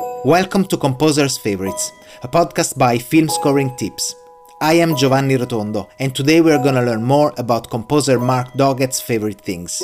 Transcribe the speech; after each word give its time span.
Welcome 0.00 0.64
to 0.68 0.76
Composer's 0.76 1.36
Favorites, 1.36 1.92
a 2.22 2.28
podcast 2.28 2.78
by 2.78 2.96
Film 2.98 3.28
Scoring 3.28 3.76
Tips. 3.76 4.14
I 4.60 4.74
am 4.74 4.96
Giovanni 4.96 5.36
Rotondo, 5.36 5.88
and 5.98 6.14
today 6.14 6.40
we 6.40 6.52
are 6.52 6.62
going 6.62 6.76
to 6.76 6.82
learn 6.82 7.02
more 7.02 7.34
about 7.36 7.70
composer 7.70 8.18
Mark 8.18 8.52
Doggett's 8.54 9.00
favorite 9.00 9.40
things. 9.40 9.82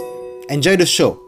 Enjoy 0.48 0.76
the 0.76 0.86
show! 0.86 1.25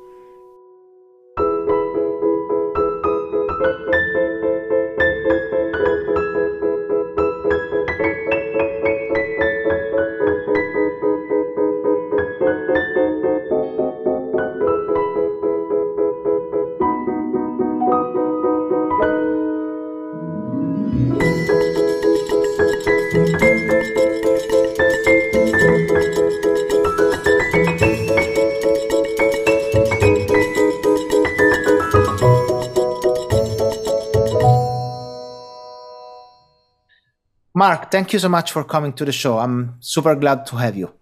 Mark, 37.89 37.93
thank 37.93 38.13
you 38.13 38.19
so 38.19 38.29
much 38.29 38.53
for 38.53 38.65
coming 38.65 38.93
to 38.93 39.05
the 39.07 39.13
show. 39.13 39.39
I'm 39.39 39.77
super 39.81 40.15
glad 40.15 40.45
to 40.49 40.57
have 40.57 40.77
you. 40.77 40.93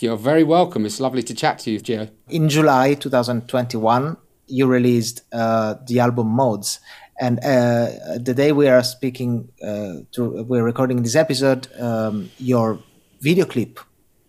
You're 0.00 0.16
very 0.16 0.42
welcome. 0.42 0.84
It's 0.86 0.98
lovely 0.98 1.22
to 1.22 1.34
chat 1.34 1.60
to 1.60 1.70
you, 1.70 1.78
Gio. 1.78 2.10
In 2.30 2.48
July 2.48 2.94
2021, 2.94 4.16
you 4.48 4.66
released 4.66 5.22
uh, 5.32 5.74
the 5.86 6.00
album 6.00 6.26
Modes. 6.28 6.80
And 7.20 7.38
uh, 7.38 8.18
the 8.18 8.34
day 8.34 8.50
we 8.50 8.66
are 8.66 8.82
speaking, 8.82 9.50
uh, 9.62 10.02
to, 10.12 10.42
we're 10.48 10.64
recording 10.64 11.00
this 11.04 11.14
episode, 11.14 11.68
um, 11.78 12.30
your 12.38 12.80
video 13.20 13.44
clip 13.44 13.78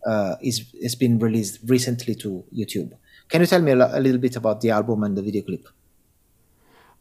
uh, 0.05 0.35
is 0.39 0.65
has 0.83 0.93
been 0.93 1.17
released 1.17 1.61
recently 1.65 2.13
to 2.15 2.43
YouTube. 2.53 2.91
Can 3.29 3.41
you 3.41 3.47
tell 3.47 3.61
me 3.61 3.71
a, 3.71 3.97
a 3.97 3.99
little 3.99 4.19
bit 4.19 4.35
about 4.35 4.61
the 4.61 4.69
album 4.69 5.03
and 5.03 5.17
the 5.17 5.23
video 5.23 5.41
clip? 5.41 5.67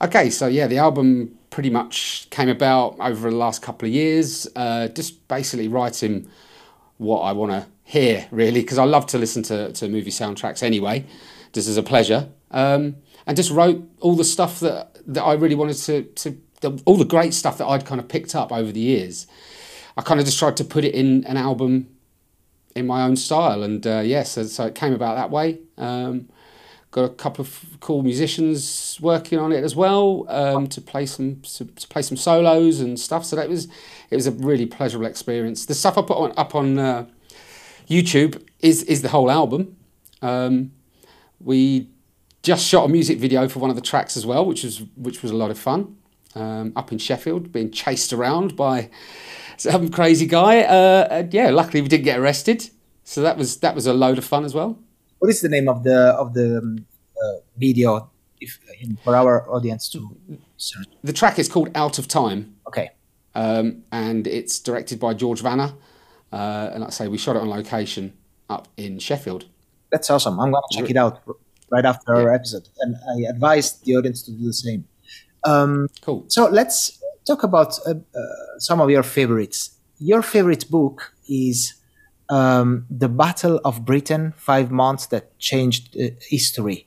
Okay, 0.02 0.30
so 0.30 0.48
yeah, 0.48 0.66
the 0.66 0.78
album 0.78 1.38
pretty 1.50 1.70
much 1.70 2.26
came 2.30 2.48
about 2.48 2.98
over 2.98 3.30
the 3.30 3.36
last 3.36 3.62
couple 3.62 3.86
of 3.86 3.94
years, 3.94 4.48
uh, 4.56 4.88
just 4.88 5.28
basically 5.28 5.68
writing 5.68 6.28
what 6.98 7.20
I 7.20 7.30
want 7.30 7.52
to 7.52 7.66
hear, 7.84 8.26
really, 8.32 8.62
because 8.62 8.78
I 8.78 8.84
love 8.84 9.06
to 9.06 9.18
listen 9.18 9.44
to, 9.44 9.72
to 9.72 9.88
movie 9.88 10.10
soundtracks 10.10 10.64
anyway, 10.64 11.04
just 11.52 11.68
as 11.68 11.76
a 11.76 11.84
pleasure. 11.84 12.28
Um, 12.50 12.96
and 13.28 13.36
just 13.36 13.52
wrote 13.52 13.80
all 14.00 14.16
the 14.16 14.24
stuff 14.24 14.58
that, 14.58 14.98
that 15.06 15.22
I 15.22 15.34
really 15.34 15.54
wanted 15.54 15.76
to, 15.76 16.02
to 16.02 16.38
the, 16.62 16.82
all 16.84 16.96
the 16.96 17.04
great 17.04 17.32
stuff 17.32 17.58
that 17.58 17.66
I'd 17.66 17.86
kind 17.86 18.00
of 18.00 18.08
picked 18.08 18.34
up 18.34 18.50
over 18.50 18.72
the 18.72 18.80
years. 18.80 19.28
I 19.96 20.02
kind 20.02 20.18
of 20.18 20.26
just 20.26 20.38
tried 20.38 20.56
to 20.56 20.64
put 20.64 20.84
it 20.84 20.96
in 20.96 21.24
an 21.26 21.36
album 21.36 21.86
in 22.74 22.88
my 22.88 23.04
own 23.04 23.14
style, 23.14 23.62
and 23.62 23.86
uh, 23.86 24.00
yes, 24.00 24.08
yeah, 24.08 24.22
so, 24.22 24.44
so, 24.44 24.66
it 24.66 24.74
came 24.74 24.94
about 24.94 25.14
that 25.14 25.30
way. 25.30 25.60
Um, 25.78 26.28
got 26.92 27.04
a 27.04 27.08
couple 27.08 27.42
of 27.42 27.64
cool 27.80 28.02
musicians 28.02 28.98
working 29.00 29.38
on 29.38 29.50
it 29.50 29.64
as 29.64 29.74
well 29.74 30.26
um, 30.28 30.66
to 30.68 30.80
play 30.80 31.06
some 31.06 31.40
to, 31.40 31.64
to, 31.64 31.88
play 31.88 32.02
some 32.02 32.18
solos 32.18 32.80
and 32.80 33.00
stuff. 33.00 33.24
So 33.24 33.34
that 33.34 33.48
was 33.48 33.66
it 34.10 34.14
was 34.14 34.26
a 34.26 34.30
really 34.30 34.66
pleasurable 34.66 35.06
experience. 35.06 35.66
The 35.66 35.74
stuff 35.74 35.96
I 35.98 36.02
put 36.02 36.18
on, 36.18 36.32
up 36.36 36.54
on 36.54 36.78
uh, 36.78 37.06
YouTube 37.88 38.46
is 38.60 38.82
is 38.84 39.02
the 39.02 39.08
whole 39.08 39.30
album. 39.30 39.76
Um, 40.20 40.72
we 41.40 41.88
just 42.42 42.66
shot 42.66 42.84
a 42.84 42.88
music 42.88 43.18
video 43.18 43.48
for 43.48 43.58
one 43.58 43.70
of 43.70 43.76
the 43.76 43.82
tracks 43.82 44.16
as 44.16 44.26
well, 44.26 44.44
which 44.44 44.62
was 44.62 44.82
which 44.96 45.22
was 45.22 45.30
a 45.32 45.36
lot 45.36 45.50
of 45.50 45.58
fun. 45.58 45.96
Um, 46.34 46.72
up 46.76 46.92
in 46.92 46.98
Sheffield, 46.98 47.52
being 47.52 47.70
chased 47.70 48.12
around 48.12 48.54
by 48.54 48.90
some 49.56 49.88
crazy 49.88 50.26
guy. 50.26 50.60
Uh, 50.60 51.26
yeah, 51.30 51.50
luckily 51.50 51.80
we 51.80 51.88
didn't 51.88 52.04
get 52.04 52.18
arrested, 52.18 52.68
so 53.02 53.22
that 53.22 53.38
was 53.38 53.60
that 53.60 53.74
was 53.74 53.86
a 53.86 53.94
load 53.94 54.18
of 54.18 54.26
fun 54.26 54.44
as 54.44 54.52
well 54.52 54.78
what 55.22 55.30
is 55.30 55.40
the 55.40 55.48
name 55.48 55.68
of 55.68 55.84
the 55.84 55.98
of 56.18 56.34
the 56.34 56.58
um, 56.58 56.84
uh, 57.16 57.36
video 57.56 58.10
if, 58.40 58.58
for 59.04 59.14
our 59.14 59.48
audience 59.48 59.88
to 59.88 60.16
search? 60.56 60.88
The 61.04 61.12
track 61.12 61.38
is 61.38 61.48
called 61.48 61.70
Out 61.76 62.00
of 62.00 62.08
Time. 62.08 62.56
Okay. 62.66 62.90
Um, 63.36 63.84
and 63.92 64.26
it's 64.26 64.58
directed 64.58 64.98
by 64.98 65.14
George 65.14 65.40
Vanna. 65.40 65.76
Uh, 66.32 66.70
and 66.72 66.80
like 66.80 66.88
I 66.88 66.90
say, 66.90 67.06
we 67.06 67.18
shot 67.18 67.36
it 67.36 67.42
on 67.42 67.48
location 67.48 68.14
up 68.50 68.66
in 68.76 68.98
Sheffield. 68.98 69.44
That's 69.92 70.10
awesome. 70.10 70.40
I'm 70.40 70.50
going 70.50 70.62
to 70.72 70.76
check 70.76 70.90
it 70.90 70.96
out 70.96 71.22
right 71.70 71.84
after 71.84 72.16
yeah. 72.16 72.22
our 72.22 72.34
episode. 72.34 72.68
And 72.80 72.96
I 73.08 73.30
advise 73.30 73.78
the 73.78 73.94
audience 73.94 74.22
to 74.24 74.32
do 74.32 74.46
the 74.46 74.52
same. 74.52 74.88
Um, 75.44 75.86
cool. 76.00 76.24
So 76.26 76.48
let's 76.48 77.00
talk 77.28 77.44
about 77.44 77.78
uh, 77.86 77.90
uh, 77.92 78.58
some 78.58 78.80
of 78.80 78.90
your 78.90 79.04
favorites. 79.04 79.78
Your 80.00 80.20
favorite 80.20 80.68
book 80.68 81.14
is 81.28 81.74
um, 82.28 82.86
the 82.90 83.08
Battle 83.08 83.60
of 83.64 83.84
Britain: 83.84 84.32
Five 84.36 84.70
Months 84.70 85.06
That 85.06 85.38
Changed 85.38 85.96
uh, 85.96 86.10
History 86.20 86.86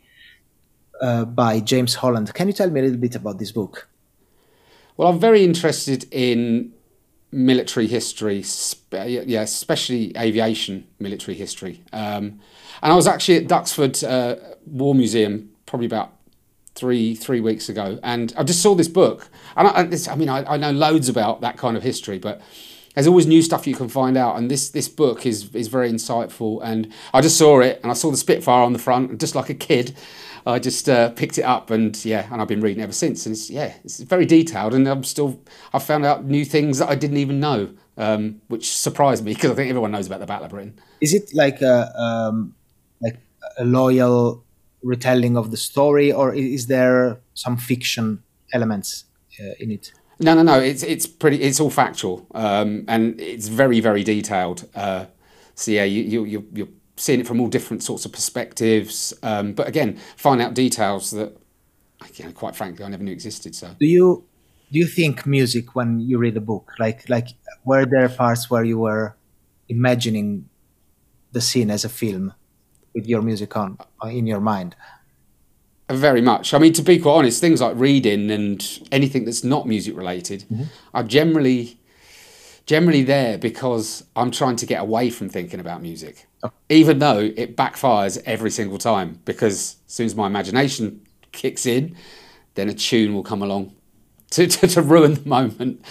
uh, 1.01 1.25
by 1.25 1.59
James 1.59 1.95
Holland. 1.95 2.33
Can 2.33 2.47
you 2.47 2.53
tell 2.53 2.69
me 2.69 2.79
a 2.79 2.83
little 2.83 2.99
bit 2.99 3.15
about 3.15 3.39
this 3.39 3.51
book? 3.51 3.87
Well, 4.97 5.09
I'm 5.09 5.19
very 5.19 5.43
interested 5.43 6.05
in 6.11 6.71
military 7.31 7.87
history, 7.87 8.43
yeah, 8.91 9.41
especially 9.41 10.15
aviation 10.17 10.87
military 10.99 11.35
history. 11.35 11.83
Um, 11.91 12.39
and 12.81 12.93
I 12.93 12.95
was 12.95 13.07
actually 13.07 13.37
at 13.37 13.47
Duxford 13.47 14.03
uh, 14.03 14.35
War 14.65 14.95
Museum 14.95 15.51
probably 15.65 15.85
about 15.85 16.13
three 16.75 17.15
three 17.15 17.41
weeks 17.41 17.67
ago, 17.67 17.99
and 18.03 18.33
I 18.37 18.43
just 18.43 18.61
saw 18.61 18.73
this 18.75 18.87
book. 18.87 19.29
And 19.57 19.67
I, 19.67 20.11
I 20.11 20.15
mean, 20.15 20.29
I, 20.29 20.53
I 20.53 20.57
know 20.57 20.71
loads 20.71 21.09
about 21.09 21.41
that 21.41 21.57
kind 21.57 21.75
of 21.75 21.83
history, 21.83 22.19
but 22.19 22.41
there's 22.95 23.07
always 23.07 23.27
new 23.27 23.41
stuff 23.41 23.67
you 23.67 23.75
can 23.75 23.89
find 23.89 24.17
out 24.17 24.37
and 24.37 24.49
this 24.49 24.69
this 24.69 24.87
book 24.87 25.25
is 25.25 25.53
is 25.53 25.67
very 25.67 25.91
insightful 25.91 26.59
and 26.63 26.91
i 27.13 27.21
just 27.21 27.37
saw 27.37 27.59
it 27.59 27.79
and 27.83 27.91
i 27.91 27.93
saw 27.93 28.09
the 28.09 28.17
spitfire 28.17 28.63
on 28.63 28.73
the 28.73 28.79
front 28.79 29.11
and 29.11 29.19
just 29.19 29.35
like 29.35 29.49
a 29.49 29.53
kid. 29.53 29.95
I 30.47 30.59
just 30.59 30.87
uh, 30.87 31.09
picked 31.09 31.39
it 31.39 31.41
up 31.41 31.71
and 31.71 31.93
yeah 32.05 32.27
and 32.31 32.39
i've 32.39 32.47
been 32.47 32.61
reading 32.61 32.83
ever 32.83 32.93
since 32.93 33.25
and 33.25 33.33
it's 33.33 33.49
yeah 33.49 33.73
it's 33.83 33.99
very 34.01 34.27
detailed 34.27 34.75
and 34.75 34.87
i'm 34.87 35.03
still 35.03 35.41
i've 35.73 35.83
found 35.83 36.05
out 36.05 36.25
new 36.25 36.45
things 36.45 36.77
that 36.77 36.87
i 36.87 36.93
didn't 36.93 37.17
even 37.17 37.39
know 37.39 37.73
um, 37.97 38.41
which 38.47 38.69
surprised 38.69 39.25
me 39.25 39.33
because 39.33 39.49
i 39.49 39.55
think 39.55 39.71
everyone 39.71 39.89
knows 39.89 40.05
about 40.05 40.19
the 40.19 40.27
battle 40.27 40.45
of 40.45 40.51
britain. 40.51 40.79
Is 41.01 41.15
it 41.15 41.33
like 41.33 41.63
a 41.63 41.91
um, 41.99 42.53
like 43.01 43.17
a 43.57 43.65
loyal 43.65 44.43
retelling 44.83 45.35
of 45.35 45.49
the 45.49 45.57
story 45.57 46.11
or 46.11 46.31
is 46.35 46.67
there 46.67 47.19
some 47.33 47.57
fiction 47.57 48.21
elements 48.53 49.05
uh, 49.39 49.53
in 49.59 49.71
it 49.71 49.93
no, 50.19 50.33
no, 50.33 50.43
no. 50.43 50.59
It's 50.59 50.83
it's 50.83 51.05
pretty. 51.05 51.41
It's 51.41 51.59
all 51.59 51.69
factual, 51.69 52.27
um, 52.33 52.85
and 52.87 53.19
it's 53.19 53.47
very, 53.47 53.79
very 53.79 54.03
detailed. 54.03 54.67
Uh, 54.75 55.05
so 55.55 55.71
yeah, 55.71 55.83
you 55.83 56.23
you 56.23 56.47
you're 56.53 56.67
seeing 56.97 57.19
it 57.19 57.27
from 57.27 57.39
all 57.41 57.47
different 57.47 57.83
sorts 57.83 58.05
of 58.05 58.11
perspectives. 58.11 59.13
Um, 59.23 59.53
but 59.53 59.67
again, 59.67 59.97
find 60.15 60.41
out 60.41 60.53
details 60.53 61.11
that, 61.11 61.37
you 62.15 62.31
quite 62.31 62.55
frankly, 62.55 62.85
I 62.85 62.89
never 62.89 63.03
knew 63.03 63.11
existed. 63.11 63.55
So 63.55 63.75
do 63.79 63.85
you 63.85 64.23
do 64.71 64.79
you 64.79 64.87
think 64.87 65.25
music 65.25 65.75
when 65.75 65.99
you 65.99 66.17
read 66.17 66.37
a 66.37 66.41
book? 66.41 66.71
Like 66.79 67.09
like 67.09 67.27
were 67.63 67.85
there 67.85 68.09
parts 68.09 68.49
where 68.49 68.63
you 68.63 68.79
were 68.79 69.15
imagining 69.67 70.47
the 71.31 71.41
scene 71.41 71.71
as 71.71 71.83
a 71.83 71.89
film 71.89 72.33
with 72.93 73.05
your 73.07 73.21
music 73.21 73.55
on 73.57 73.77
in 74.03 74.27
your 74.27 74.41
mind? 74.41 74.75
Very 75.89 76.21
much. 76.21 76.53
I 76.53 76.57
mean, 76.57 76.73
to 76.73 76.81
be 76.81 76.97
quite 76.97 77.13
honest, 77.13 77.39
things 77.39 77.61
like 77.61 77.73
reading 77.75 78.31
and 78.31 78.87
anything 78.91 79.25
that's 79.25 79.43
not 79.43 79.67
music 79.67 79.95
related 79.95 80.41
mm-hmm. 80.51 80.63
are 80.93 81.03
generally 81.03 81.79
generally 82.65 83.03
there 83.03 83.37
because 83.37 84.03
I'm 84.15 84.31
trying 84.31 84.55
to 84.55 84.65
get 84.65 84.81
away 84.81 85.11
from 85.11 85.29
thinking 85.29 85.59
about 85.59 85.83
music. 85.83 86.25
Oh. 86.43 86.51
Even 86.69 86.97
though 86.97 87.19
it 87.19 87.55
backfires 87.55 88.21
every 88.25 88.49
single 88.49 88.79
time 88.79 89.19
because 89.25 89.77
as 89.87 89.93
soon 89.93 90.07
as 90.07 90.15
my 90.15 90.25
imagination 90.25 91.05
kicks 91.31 91.67
in, 91.67 91.95
then 92.55 92.67
a 92.67 92.73
tune 92.73 93.13
will 93.13 93.23
come 93.23 93.43
along 93.43 93.75
to, 94.31 94.47
to, 94.47 94.67
to 94.67 94.81
ruin 94.81 95.13
the 95.13 95.29
moment. 95.29 95.85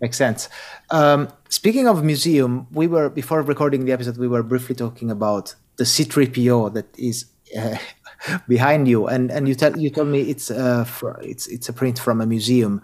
Makes 0.00 0.16
sense. 0.16 0.48
Um, 0.90 1.28
speaking 1.48 1.86
of 1.86 2.02
museum, 2.02 2.66
we 2.72 2.86
were 2.86 3.08
before 3.08 3.42
recording 3.42 3.84
the 3.84 3.92
episode, 3.92 4.18
we 4.18 4.28
were 4.28 4.42
briefly 4.42 4.74
talking 4.74 5.10
about 5.10 5.54
the 5.76 5.84
C3PO 5.84 6.74
that 6.74 6.86
is 6.98 7.26
uh, 7.56 7.76
behind 8.48 8.88
you, 8.88 9.06
and 9.06 9.30
and 9.30 9.48
you 9.48 9.54
tell 9.54 9.76
you 9.78 9.90
told 9.90 10.08
me 10.08 10.20
it's 10.22 10.50
uh 10.50 10.84
for, 10.84 11.20
it's 11.22 11.46
it's 11.46 11.68
a 11.68 11.72
print 11.72 11.98
from 11.98 12.20
a 12.20 12.26
museum, 12.26 12.80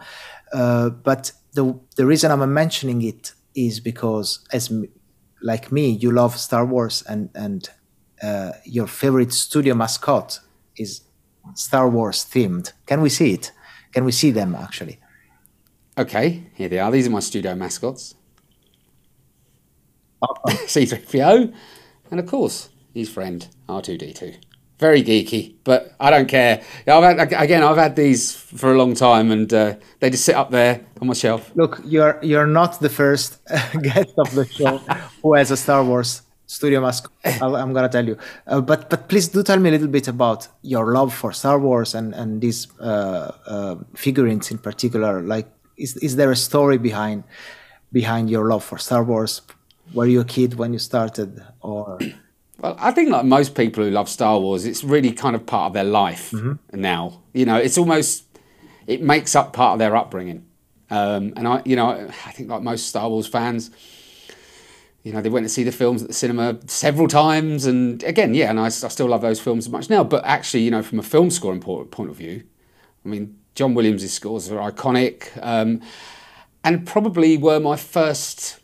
uh, 0.52 0.90
but 0.90 1.32
the 1.52 1.78
the 1.96 2.06
reason 2.06 2.30
I'm 2.30 2.52
mentioning 2.52 3.02
it 3.02 3.32
is 3.54 3.80
because 3.80 4.40
as 4.52 4.72
like 5.42 5.72
me, 5.72 5.90
you 5.90 6.10
love 6.12 6.36
Star 6.38 6.64
Wars, 6.64 7.02
and 7.02 7.30
and 7.34 7.68
uh, 8.22 8.52
your 8.64 8.86
favorite 8.86 9.32
studio 9.32 9.74
mascot 9.74 10.40
is 10.76 11.02
Star 11.54 11.88
Wars 11.88 12.24
themed. 12.24 12.72
Can 12.86 13.00
we 13.00 13.08
see 13.08 13.32
it? 13.32 13.52
Can 13.92 14.04
we 14.04 14.12
see 14.12 14.30
them 14.30 14.54
actually? 14.54 14.98
Okay, 15.98 16.50
here 16.54 16.68
they 16.68 16.78
are. 16.78 16.90
These 16.90 17.08
are 17.08 17.10
my 17.10 17.20
studio 17.20 17.54
mascots. 17.54 18.14
C3PO, 20.46 21.52
and 22.10 22.20
of 22.20 22.26
course, 22.26 22.68
his 22.92 23.08
friend 23.08 23.48
R2D2 23.68 24.49
very 24.80 25.02
geeky, 25.02 25.54
but 25.62 25.94
I 26.00 26.10
don't 26.10 26.26
care. 26.26 26.62
I've 26.86 27.04
had, 27.04 27.32
again, 27.34 27.62
I've 27.62 27.76
had 27.76 27.94
these 27.96 28.34
for 28.34 28.72
a 28.72 28.78
long 28.78 28.94
time, 28.94 29.30
and 29.30 29.52
uh, 29.52 29.74
they 30.00 30.10
just 30.10 30.24
sit 30.24 30.34
up 30.34 30.50
there 30.50 30.80
on 31.00 31.06
my 31.06 31.14
shelf. 31.14 31.52
Look, 31.54 31.80
you're 31.84 32.18
you're 32.22 32.46
not 32.46 32.80
the 32.80 32.88
first 32.88 33.38
guest 33.82 34.14
of 34.18 34.34
the 34.34 34.46
show 34.46 34.78
who 35.22 35.34
has 35.34 35.50
a 35.50 35.56
Star 35.56 35.84
Wars 35.84 36.22
studio 36.46 36.80
mask. 36.80 37.12
I'm 37.24 37.72
gonna 37.74 37.88
tell 37.88 38.06
you, 38.06 38.16
uh, 38.46 38.60
but 38.62 38.90
but 38.90 39.08
please 39.08 39.28
do 39.28 39.42
tell 39.42 39.58
me 39.58 39.68
a 39.68 39.72
little 39.72 39.92
bit 39.98 40.08
about 40.08 40.48
your 40.62 40.92
love 40.92 41.12
for 41.14 41.32
Star 41.32 41.60
Wars 41.60 41.94
and 41.94 42.14
and 42.14 42.40
these 42.40 42.66
uh, 42.80 43.30
uh 43.46 43.76
figurines 43.94 44.50
in 44.50 44.58
particular. 44.58 45.20
Like, 45.20 45.48
is 45.76 45.96
is 45.98 46.16
there 46.16 46.30
a 46.32 46.36
story 46.48 46.78
behind 46.78 47.24
behind 47.92 48.30
your 48.30 48.48
love 48.48 48.64
for 48.64 48.78
Star 48.78 49.04
Wars? 49.04 49.42
Were 49.92 50.06
you 50.06 50.20
a 50.20 50.24
kid 50.24 50.54
when 50.54 50.72
you 50.72 50.78
started, 50.78 51.42
or 51.60 51.98
well, 52.60 52.76
I 52.78 52.90
think 52.90 53.10
like 53.10 53.24
most 53.24 53.54
people 53.54 53.84
who 53.84 53.90
love 53.90 54.08
Star 54.08 54.38
Wars, 54.38 54.66
it's 54.66 54.84
really 54.84 55.12
kind 55.12 55.34
of 55.34 55.46
part 55.46 55.68
of 55.68 55.72
their 55.72 55.84
life 55.84 56.30
mm-hmm. 56.30 56.80
now. 56.80 57.22
You 57.32 57.46
know, 57.46 57.56
it's 57.56 57.78
almost 57.78 58.24
it 58.86 59.02
makes 59.02 59.34
up 59.34 59.52
part 59.52 59.74
of 59.74 59.78
their 59.78 59.96
upbringing. 59.96 60.46
Um, 60.90 61.32
and 61.36 61.46
I, 61.46 61.62
you 61.64 61.76
know, 61.76 61.88
I 62.26 62.32
think 62.32 62.50
like 62.50 62.62
most 62.62 62.88
Star 62.88 63.08
Wars 63.08 63.26
fans, 63.26 63.70
you 65.04 65.12
know, 65.12 65.22
they 65.22 65.30
went 65.30 65.44
to 65.44 65.48
see 65.48 65.62
the 65.62 65.72
films 65.72 66.02
at 66.02 66.08
the 66.08 66.14
cinema 66.14 66.58
several 66.66 67.08
times, 67.08 67.64
and 67.64 68.02
again, 68.02 68.34
yeah, 68.34 68.50
and 68.50 68.60
I, 68.60 68.66
I 68.66 68.68
still 68.68 69.06
love 69.06 69.22
those 69.22 69.40
films 69.40 69.66
as 69.66 69.72
much 69.72 69.88
now. 69.88 70.04
But 70.04 70.24
actually, 70.24 70.62
you 70.62 70.70
know, 70.70 70.82
from 70.82 70.98
a 70.98 71.02
film 71.02 71.30
scoring 71.30 71.60
point, 71.60 71.90
point 71.90 72.10
of 72.10 72.16
view, 72.16 72.42
I 73.04 73.08
mean, 73.08 73.38
John 73.54 73.74
Williams' 73.74 74.12
scores 74.12 74.50
are 74.50 74.70
iconic, 74.70 75.30
um, 75.42 75.80
and 76.62 76.86
probably 76.86 77.38
were 77.38 77.60
my 77.60 77.76
first 77.76 78.60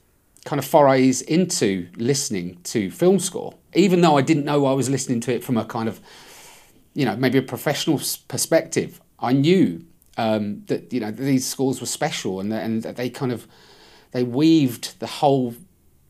kind 0.46 0.58
of 0.58 0.64
forays 0.64 1.20
into 1.22 1.88
listening 1.96 2.58
to 2.64 2.90
film 2.90 3.18
score, 3.18 3.54
even 3.74 4.00
though 4.00 4.16
I 4.16 4.22
didn't 4.22 4.44
know 4.44 4.64
I 4.64 4.72
was 4.72 4.88
listening 4.88 5.20
to 5.22 5.34
it 5.34 5.44
from 5.44 5.58
a 5.58 5.64
kind 5.64 5.88
of, 5.88 6.00
you 6.94 7.04
know, 7.04 7.16
maybe 7.16 7.36
a 7.36 7.42
professional 7.42 8.00
perspective. 8.28 9.02
I 9.18 9.32
knew 9.32 9.84
um, 10.16 10.62
that 10.66 10.92
you 10.92 11.00
know 11.00 11.10
these 11.10 11.46
scores 11.46 11.80
were 11.80 11.86
special 11.86 12.40
and 12.40 12.50
and 12.52 12.82
they 12.82 13.10
kind 13.10 13.32
of 13.32 13.46
they 14.12 14.22
weaved 14.22 14.98
the 15.00 15.06
whole 15.06 15.54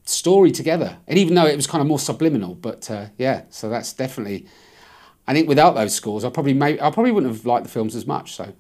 story 0.05 0.53
together. 0.53 0.99
And 1.09 1.19
even 1.19 1.35
though 1.35 1.47
it 1.47 1.57
was 1.57 1.67
kind 1.67 1.83
of 1.83 1.89
more 1.89 1.99
subliminal, 1.99 2.55
but 2.55 2.91
uh, 2.91 3.07
yeah, 3.19 3.43
so 3.51 3.69
that's 3.69 3.93
definitely. 3.93 4.47
I 5.29 5.33
think 5.35 5.49
without 5.49 5.75
those 5.75 5.93
scores, 5.93 6.25
I 6.25 6.31
probably 6.31 6.55
may, 6.55 6.79
I 6.79 6.91
probably 6.91 7.11
wouldn't 7.11 7.35
have 7.35 7.45
liked 7.45 7.65
the 7.65 7.73
films 7.73 7.97
as 7.97 8.07
much. 8.07 8.37
So 8.37 8.55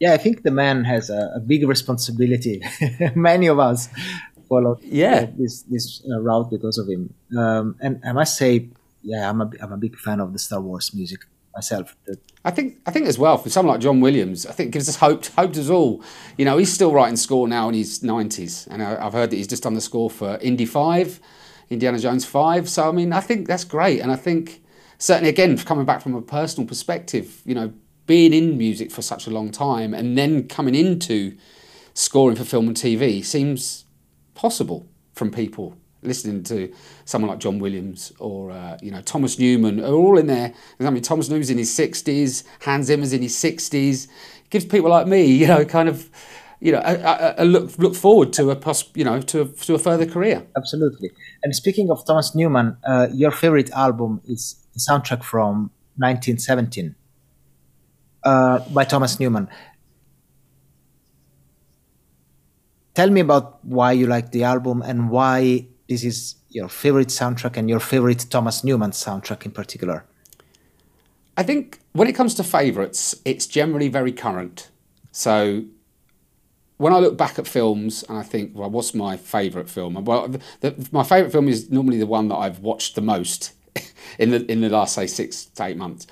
yeah, 0.00 0.12
I 0.12 0.16
think 0.16 0.42
the 0.42 0.50
man 0.50 0.82
has 0.84 1.08
a, 1.08 1.32
a 1.36 1.40
big 1.40 1.68
responsibility. 1.68 2.60
Many 3.14 3.46
of 3.46 3.60
us 3.60 3.88
follow 4.54 4.78
yeah 4.82 5.26
this 5.38 5.62
this 5.62 6.02
uh, 6.10 6.20
route 6.20 6.50
because 6.50 6.78
of 6.78 6.86
him. 6.88 7.12
Um, 7.36 7.76
and 7.80 8.00
I 8.04 8.12
must 8.12 8.36
say, 8.36 8.68
yeah, 9.02 9.28
I'm 9.28 9.40
a 9.40 9.50
I'm 9.60 9.72
a 9.72 9.76
big 9.76 9.96
fan 9.98 10.20
of 10.20 10.32
the 10.32 10.38
Star 10.38 10.60
Wars 10.60 10.94
music 10.94 11.20
myself. 11.54 11.96
I 12.44 12.50
think 12.50 12.78
I 12.86 12.90
think 12.90 13.06
as 13.06 13.18
well 13.18 13.38
for 13.38 13.50
someone 13.50 13.74
like 13.74 13.82
John 13.82 14.00
Williams, 14.00 14.46
I 14.46 14.52
think 14.52 14.72
gives 14.72 14.88
us 14.88 14.96
hope 14.96 15.26
hope 15.26 15.52
to 15.54 15.60
us 15.60 15.70
all. 15.70 16.02
You 16.38 16.44
know, 16.44 16.58
he's 16.58 16.72
still 16.72 16.92
writing 16.92 17.16
score 17.16 17.48
now 17.48 17.68
in 17.68 17.74
his 17.74 18.02
nineties, 18.02 18.66
and 18.70 18.82
I, 18.82 19.02
have 19.02 19.12
heard 19.12 19.30
that 19.30 19.36
he's 19.36 19.48
just 19.48 19.62
done 19.62 19.74
the 19.74 19.80
score 19.80 20.10
for 20.10 20.38
Indy 20.38 20.66
Five, 20.66 21.20
Indiana 21.70 21.98
Jones 21.98 22.24
Five. 22.24 22.68
So 22.68 22.88
I 22.88 22.92
mean, 22.92 23.12
I 23.12 23.20
think 23.20 23.46
that's 23.46 23.64
great, 23.64 24.00
and 24.00 24.10
I 24.12 24.16
think 24.16 24.62
certainly 24.98 25.30
again 25.30 25.56
coming 25.58 25.86
back 25.86 26.02
from 26.02 26.14
a 26.14 26.22
personal 26.22 26.66
perspective, 26.66 27.42
you 27.44 27.54
know, 27.54 27.72
being 28.06 28.32
in 28.32 28.58
music 28.58 28.90
for 28.90 29.02
such 29.02 29.26
a 29.26 29.30
long 29.30 29.50
time 29.50 29.94
and 29.94 30.18
then 30.18 30.46
coming 30.46 30.74
into 30.74 31.36
scoring 31.94 32.36
for 32.36 32.44
film 32.44 32.68
and 32.68 32.76
TV 32.76 33.24
seems 33.24 33.84
possible 34.34 34.88
from 35.14 35.30
people 35.30 35.76
listening 36.04 36.42
to 36.44 36.72
someone 37.04 37.30
like 37.30 37.38
John 37.38 37.58
Williams 37.58 38.12
or 38.18 38.50
uh, 38.50 38.78
you 38.82 38.90
know 38.90 39.00
Thomas 39.00 39.38
Newman 39.38 39.80
are 39.80 39.92
all 39.92 40.18
in 40.18 40.26
there. 40.26 40.52
I 40.80 40.90
mean, 40.90 41.02
Thomas 41.02 41.28
Newman's 41.28 41.50
in 41.50 41.58
his 41.58 41.74
sixties, 41.74 42.44
Hans 42.60 42.86
Zimmer's 42.86 43.12
in 43.12 43.22
his 43.22 43.36
sixties. 43.36 44.08
Gives 44.50 44.64
people 44.64 44.90
like 44.90 45.06
me, 45.06 45.24
you 45.40 45.46
know, 45.46 45.64
kind 45.64 45.88
of, 45.88 46.10
you 46.60 46.72
know, 46.72 46.82
a, 46.84 46.94
a, 46.94 47.34
a 47.38 47.44
look 47.44 47.76
look 47.78 47.94
forward 47.94 48.32
to 48.34 48.50
a 48.50 48.56
pos- 48.56 48.90
you 48.94 49.04
know 49.04 49.20
to 49.20 49.42
a, 49.42 49.46
to 49.46 49.74
a 49.74 49.78
further 49.78 50.06
career. 50.06 50.46
Absolutely. 50.56 51.10
And 51.42 51.54
speaking 51.54 51.90
of 51.90 52.04
Thomas 52.06 52.34
Newman, 52.34 52.76
uh, 52.84 53.08
your 53.12 53.30
favorite 53.30 53.70
album 53.70 54.20
is 54.24 54.56
the 54.74 54.80
soundtrack 54.80 55.22
from 55.22 55.70
1917 55.96 56.94
uh, 58.24 58.58
by 58.70 58.84
Thomas 58.84 59.18
Newman. 59.20 59.48
Tell 62.94 63.10
me 63.10 63.20
about 63.20 63.64
why 63.64 63.92
you 63.92 64.06
like 64.06 64.30
the 64.30 64.44
album 64.44 64.82
and 64.82 65.10
why 65.10 65.66
this 65.88 66.04
is 66.04 66.36
your 66.50 66.68
favorite 66.68 67.08
soundtrack 67.08 67.56
and 67.56 67.68
your 67.68 67.80
favorite 67.80 68.26
Thomas 68.30 68.62
Newman 68.62 68.92
soundtrack 68.92 69.44
in 69.44 69.50
particular? 69.50 70.04
I 71.36 71.42
think 71.42 71.80
when 71.92 72.06
it 72.06 72.14
comes 72.14 72.34
to 72.34 72.44
favourites, 72.44 73.16
it's 73.24 73.46
generally 73.46 73.88
very 73.88 74.12
current. 74.12 74.70
So 75.10 75.64
when 76.76 76.92
I 76.92 76.98
look 76.98 77.16
back 77.16 77.38
at 77.38 77.48
films 77.48 78.04
and 78.08 78.18
I 78.18 78.22
think, 78.22 78.52
well, 78.54 78.70
what's 78.70 78.94
my 78.94 79.16
favourite 79.16 79.68
film? 79.68 80.04
Well, 80.04 80.28
the, 80.28 80.40
the, 80.60 80.88
my 80.92 81.02
favourite 81.02 81.32
film 81.32 81.48
is 81.48 81.70
normally 81.70 81.98
the 81.98 82.06
one 82.06 82.28
that 82.28 82.36
I've 82.36 82.60
watched 82.60 82.94
the 82.94 83.00
most 83.00 83.52
in 84.18 84.30
the 84.30 84.50
in 84.50 84.60
the 84.60 84.68
last 84.68 84.94
say 84.94 85.08
six 85.08 85.46
to 85.46 85.64
eight 85.64 85.76
months, 85.76 86.06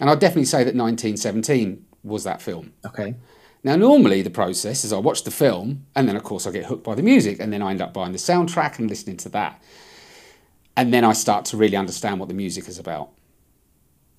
and 0.00 0.10
I'd 0.10 0.18
definitely 0.18 0.44
say 0.44 0.58
that 0.58 0.74
1917 0.74 1.84
was 2.02 2.24
that 2.24 2.42
film. 2.42 2.72
Okay. 2.84 3.14
Now, 3.66 3.74
normally 3.74 4.22
the 4.22 4.30
process 4.30 4.84
is 4.84 4.92
I 4.92 4.98
watch 4.98 5.24
the 5.24 5.32
film, 5.32 5.86
and 5.96 6.08
then 6.08 6.14
of 6.14 6.22
course 6.22 6.46
I 6.46 6.52
get 6.52 6.66
hooked 6.66 6.84
by 6.84 6.94
the 6.94 7.02
music, 7.02 7.40
and 7.40 7.52
then 7.52 7.62
I 7.62 7.72
end 7.72 7.82
up 7.82 7.92
buying 7.92 8.12
the 8.12 8.18
soundtrack 8.18 8.78
and 8.78 8.88
listening 8.88 9.16
to 9.16 9.28
that. 9.30 9.60
And 10.76 10.94
then 10.94 11.02
I 11.02 11.12
start 11.12 11.46
to 11.46 11.56
really 11.56 11.76
understand 11.76 12.20
what 12.20 12.28
the 12.28 12.34
music 12.34 12.68
is 12.68 12.78
about 12.78 13.10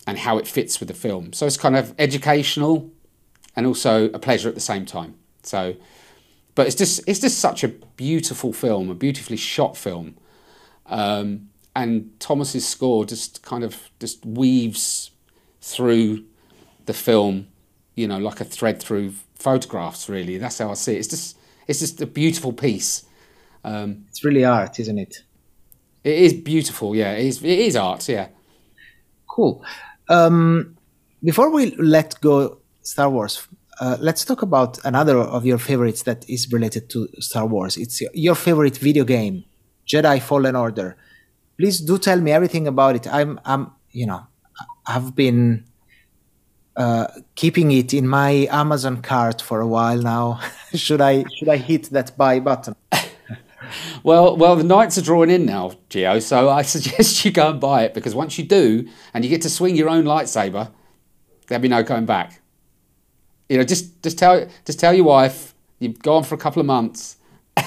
and 0.05 0.17
how 0.17 0.37
it 0.37 0.47
fits 0.47 0.81
with 0.81 0.89
the 0.89 0.93
film. 0.93 1.31
So 1.31 1.45
it's 1.45 1.55
kind 1.55 1.77
of 1.77 1.95
educational 1.97 2.91
and 3.55 3.65
also 3.65 4.09
a 4.09 4.19
pleasure 4.19 4.49
at 4.49 4.55
the 4.55 4.59
same 4.59 4.85
time. 4.85 5.15
So, 5.43 5.77
but 6.53 6.67
it's 6.67 6.75
just 6.75 6.99
it's 7.07 7.21
just 7.21 7.39
such 7.39 7.63
a 7.63 7.69
beautiful 7.69 8.51
film, 8.51 8.89
a 8.89 8.95
beautifully 8.95 9.37
shot 9.37 9.77
film, 9.77 10.17
um, 10.87 11.47
and 11.73 12.11
Thomas's 12.19 12.67
score 12.67 13.05
just 13.05 13.43
kind 13.43 13.63
of 13.63 13.91
just 14.01 14.25
weaves 14.25 15.11
through 15.61 16.25
the 16.85 16.93
film, 16.93 17.47
you 17.97 18.07
know, 18.07 18.19
like 18.19 18.39
a 18.39 18.45
thread 18.45 18.81
through 18.81 19.13
photographs. 19.35 20.07
Really, 20.07 20.37
that's 20.37 20.59
how 20.59 20.69
I 20.71 20.75
see 20.75 20.93
it. 20.93 20.99
It's 20.99 21.07
just 21.09 21.37
it's 21.67 21.79
just 21.79 21.99
a 22.01 22.05
beautiful 22.05 22.53
piece. 22.53 23.03
Um, 23.65 24.05
it's 24.07 24.23
really 24.23 24.45
art, 24.45 24.79
isn't 24.79 24.97
it? 24.97 25.23
It 26.03 26.17
is 26.19 26.33
beautiful. 26.33 26.95
Yeah, 26.95 27.13
it 27.13 27.25
is. 27.25 27.43
It 27.43 27.59
is 27.59 27.75
art. 27.75 28.07
Yeah. 28.07 28.29
Cool. 29.27 29.65
Um, 30.07 30.77
before 31.23 31.51
we 31.51 31.71
let 31.75 32.21
go 32.21 32.59
Star 32.83 33.09
Wars, 33.09 33.47
uh, 33.81 33.97
let's 33.99 34.23
talk 34.23 34.43
about 34.43 34.77
another 34.85 35.17
of 35.17 35.45
your 35.45 35.57
favorites 35.57 36.03
that 36.03 36.23
is 36.29 36.51
related 36.53 36.89
to 36.91 37.09
Star 37.19 37.45
Wars. 37.45 37.77
It's 37.77 38.01
your 38.13 38.35
favorite 38.35 38.77
video 38.77 39.03
game, 39.03 39.43
Jedi 39.87 40.21
Fallen 40.21 40.55
Order. 40.55 40.95
Please 41.57 41.81
do 41.81 41.97
tell 41.97 42.21
me 42.21 42.31
everything 42.31 42.67
about 42.67 42.95
it. 42.95 43.07
I'm, 43.11 43.39
I'm, 43.43 43.71
you 43.91 44.05
know, 44.05 44.27
I've 44.85 45.15
been 45.15 45.65
uh, 46.77 47.07
keeping 47.33 47.71
it 47.71 47.93
in 47.93 48.07
my 48.07 48.47
Amazon 48.51 49.01
cart 49.01 49.41
for 49.41 49.59
a 49.59 49.67
while 49.67 49.97
now. 49.97 50.39
should 50.75 51.01
I 51.01 51.25
should 51.35 51.49
I 51.49 51.57
hit 51.57 51.89
that 51.89 52.15
buy 52.15 52.39
button? 52.39 52.75
well, 54.03 54.37
well, 54.37 54.55
the 54.55 54.63
nights 54.63 54.97
are 54.97 55.01
drawing 55.01 55.31
in 55.31 55.45
now, 55.45 55.71
Gio. 55.89 56.21
So 56.21 56.49
I 56.49 56.61
suggest 56.75 57.25
you 57.25 57.31
go 57.31 57.49
and 57.49 57.59
buy 57.59 57.83
it 57.83 57.93
because 57.93 58.13
once 58.13 58.37
you 58.37 58.45
do, 58.45 58.87
and 59.13 59.25
you 59.25 59.29
get 59.29 59.41
to 59.41 59.49
swing 59.49 59.75
your 59.75 59.89
own 59.89 60.03
lightsaber, 60.03 60.71
there'll 61.47 61.61
be 61.61 61.67
no 61.67 61.81
going 61.81 62.05
back. 62.05 62.41
You 63.49 63.57
know, 63.57 63.63
just 63.63 64.01
just 64.03 64.19
tell 64.19 64.47
just 64.63 64.79
tell 64.79 64.93
your 64.93 65.05
wife 65.05 65.55
you've 65.79 65.99
gone 65.99 66.23
for 66.23 66.35
a 66.35 66.37
couple 66.37 66.59
of 66.59 66.67
months, 66.67 67.17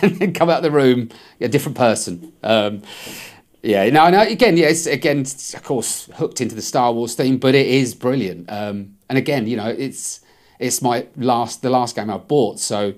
and 0.03 0.17
then 0.21 0.33
come 0.33 0.49
out 0.49 0.59
of 0.59 0.63
the 0.63 0.71
room 0.71 1.11
a 1.41 1.49
different 1.49 1.77
person. 1.77 2.33
Um, 2.45 2.83
yeah, 3.63 3.91
no, 3.91 4.09
no. 4.09 4.23
Again, 4.23 4.57
yeah, 4.57 4.73
again, 4.87 5.21
of 5.21 5.63
course, 5.65 6.07
hooked 6.15 6.41
into 6.41 6.55
the 6.55 6.63
Star 6.63 6.93
Wars 6.93 7.15
theme, 7.15 7.39
but 7.39 7.55
it 7.55 7.67
is 7.67 7.95
brilliant. 7.95 8.51
Um, 8.51 8.97
and 9.11 9.19
again, 9.19 9.47
you 9.49 9.57
know, 9.57 9.69
it's 9.69 10.21
it's 10.61 10.81
my 10.81 11.07
last 11.17 11.63
the 11.63 11.69
last 11.69 11.97
game 11.97 12.09
I 12.09 12.17
bought. 12.17 12.61
So 12.61 12.95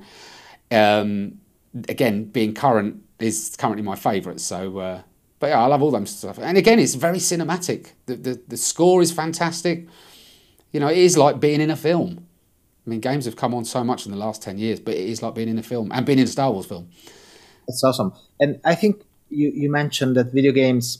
um, 0.70 1.40
again, 1.88 2.24
being 2.26 2.54
current 2.54 3.02
is 3.18 3.56
currently 3.58 3.82
my 3.82 3.96
favourite. 3.96 4.38
So, 4.38 4.78
uh, 4.78 5.02
but 5.38 5.48
yeah, 5.48 5.62
I 5.62 5.66
love 5.66 5.82
all 5.82 5.90
them 5.90 6.06
stuff. 6.06 6.38
And 6.38 6.58
again, 6.58 6.78
it's 6.78 6.94
very 6.94 7.18
cinematic. 7.18 7.92
The, 8.06 8.16
the 8.16 8.40
the 8.46 8.56
score 8.58 9.00
is 9.00 9.10
fantastic. 9.10 9.88
You 10.70 10.80
know, 10.80 10.88
it 10.88 10.98
is 10.98 11.16
like 11.16 11.40
being 11.40 11.62
in 11.62 11.70
a 11.70 11.76
film. 11.76 12.26
I 12.86 12.90
mean, 12.90 13.00
games 13.00 13.24
have 13.24 13.36
come 13.36 13.54
on 13.54 13.64
so 13.64 13.82
much 13.82 14.04
in 14.04 14.12
the 14.12 14.18
last 14.18 14.42
ten 14.42 14.58
years, 14.58 14.80
but 14.80 14.94
it 14.94 15.08
is 15.08 15.22
like 15.22 15.34
being 15.34 15.48
in 15.48 15.58
a 15.58 15.62
film 15.62 15.90
and 15.92 16.04
being 16.04 16.18
in 16.18 16.24
a 16.24 16.28
Star 16.28 16.52
Wars 16.52 16.66
film. 16.66 16.90
It's 17.68 17.82
awesome, 17.82 18.12
and 18.38 18.60
I 18.64 18.74
think 18.74 19.02
you, 19.30 19.50
you 19.54 19.70
mentioned 19.70 20.16
that 20.16 20.32
video 20.32 20.52
games 20.52 20.98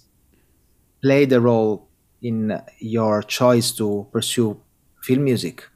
played 1.03 1.33
a 1.33 1.41
role 1.41 1.89
in 2.23 2.63
your 2.79 3.23
choice 3.23 3.73
to 3.73 4.07
pursue 4.13 4.62
film 5.03 5.25
music. 5.25 5.69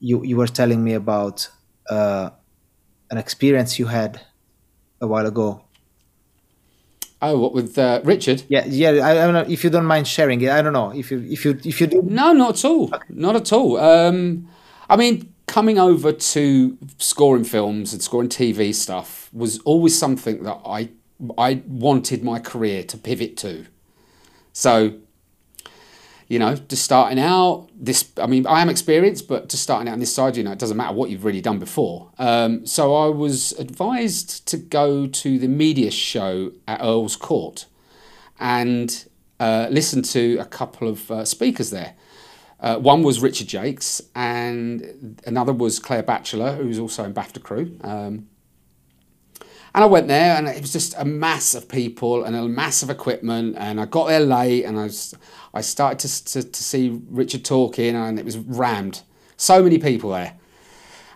You 0.00 0.24
you 0.24 0.36
were 0.36 0.46
telling 0.46 0.82
me 0.82 0.94
about 0.94 1.48
uh, 1.90 2.30
an 3.10 3.18
experience 3.18 3.78
you 3.78 3.86
had 3.86 4.20
a 5.00 5.06
while 5.06 5.26
ago. 5.26 5.64
Oh, 7.22 7.38
what 7.38 7.54
with 7.54 7.78
uh, 7.78 8.00
Richard? 8.04 8.42
Yeah, 8.48 8.64
yeah. 8.66 8.90
I, 8.90 9.10
I, 9.12 9.14
don't 9.14 9.32
know 9.32 9.46
if 9.48 9.64
you 9.64 9.70
don't 9.70 9.86
mind 9.86 10.06
sharing 10.06 10.40
it. 10.42 10.50
I 10.50 10.60
don't 10.60 10.74
know 10.74 10.90
if 10.90 11.10
you 11.10 11.20
if 11.20 11.44
you 11.44 11.58
if 11.64 11.80
you 11.80 11.86
do. 11.86 12.02
No, 12.02 12.32
not 12.32 12.58
at 12.58 12.64
all. 12.64 12.94
Okay. 12.94 12.98
Not 13.08 13.34
at 13.36 13.52
all. 13.52 13.78
Um, 13.78 14.48
I 14.90 14.96
mean, 14.96 15.32
coming 15.46 15.78
over 15.78 16.12
to 16.12 16.78
scoring 16.98 17.44
films 17.44 17.92
and 17.92 18.02
scoring 18.02 18.28
TV 18.28 18.74
stuff 18.74 19.30
was 19.32 19.58
always 19.60 19.98
something 19.98 20.42
that 20.42 20.60
I 20.66 20.90
I 21.38 21.62
wanted 21.66 22.22
my 22.22 22.40
career 22.40 22.82
to 22.84 22.98
pivot 22.98 23.36
to. 23.38 23.66
So 24.52 24.98
you 26.34 26.40
know, 26.40 26.56
just 26.56 26.82
starting 26.82 27.20
out, 27.20 27.68
this, 27.76 28.10
I 28.20 28.26
mean, 28.26 28.44
I 28.48 28.60
am 28.60 28.68
experienced, 28.68 29.28
but 29.28 29.48
just 29.48 29.62
starting 29.62 29.86
out 29.86 29.92
on 29.92 30.00
this 30.00 30.12
side, 30.12 30.36
you 30.36 30.42
know, 30.42 30.50
it 30.50 30.58
doesn't 30.58 30.76
matter 30.76 30.92
what 30.92 31.08
you've 31.08 31.24
really 31.24 31.40
done 31.40 31.60
before. 31.60 32.10
Um, 32.18 32.66
so 32.66 32.92
I 32.92 33.06
was 33.06 33.52
advised 33.52 34.44
to 34.48 34.56
go 34.56 35.06
to 35.06 35.38
the 35.38 35.46
media 35.46 35.92
show 35.92 36.50
at 36.66 36.80
Earl's 36.80 37.14
Court 37.14 37.66
and 38.40 39.06
uh, 39.38 39.68
listen 39.70 40.02
to 40.02 40.38
a 40.38 40.44
couple 40.44 40.88
of 40.88 41.08
uh, 41.08 41.24
speakers 41.24 41.70
there. 41.70 41.94
Uh, 42.58 42.78
one 42.78 43.04
was 43.04 43.20
Richard 43.20 43.48
Jacques, 43.48 44.04
and 44.16 45.22
another 45.24 45.52
was 45.52 45.78
Claire 45.78 46.02
Batchelor, 46.02 46.56
who's 46.56 46.80
also 46.80 47.04
in 47.04 47.14
BAFTA 47.14 47.44
crew. 47.44 47.78
Um, 47.82 48.26
and 49.74 49.82
I 49.82 49.86
went 49.86 50.06
there, 50.06 50.36
and 50.36 50.46
it 50.46 50.60
was 50.60 50.72
just 50.72 50.94
a 50.96 51.04
mass 51.04 51.54
of 51.56 51.68
people 51.68 52.24
and 52.24 52.36
a 52.36 52.46
mass 52.46 52.84
of 52.84 52.90
equipment. 52.90 53.56
And 53.58 53.80
I 53.80 53.86
got 53.86 54.06
there 54.06 54.20
late, 54.20 54.64
and 54.64 54.78
I 54.78 54.84
was, 54.84 55.16
I 55.52 55.62
started 55.62 55.98
to, 56.00 56.24
to, 56.26 56.42
to 56.48 56.64
see 56.64 57.00
Richard 57.08 57.44
talking, 57.44 57.96
and 57.96 58.16
it 58.16 58.24
was 58.24 58.38
rammed. 58.38 59.02
So 59.36 59.64
many 59.64 59.78
people 59.78 60.10
there. 60.10 60.38